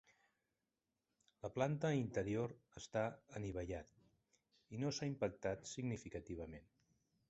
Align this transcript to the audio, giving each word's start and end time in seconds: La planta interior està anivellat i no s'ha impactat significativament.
La 1.47 1.51
planta 1.57 1.91
interior 1.99 2.57
està 2.83 3.05
anivellat 3.43 3.95
i 4.79 4.83
no 4.85 4.97
s'ha 4.99 5.15
impactat 5.15 5.75
significativament. 5.79 6.73